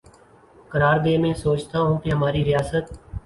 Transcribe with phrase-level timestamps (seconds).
[0.71, 2.85] قرار دے میںسوچتاہوں کہ ہماری ریاست